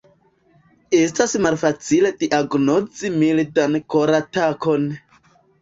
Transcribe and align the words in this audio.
Estas 0.99 1.35
malfacile 1.47 2.11
diagnozi 2.23 3.13
mildan 3.19 3.79
koratakon. 3.97 4.91